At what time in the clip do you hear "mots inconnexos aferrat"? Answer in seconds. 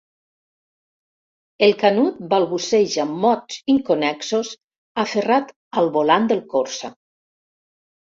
3.27-5.57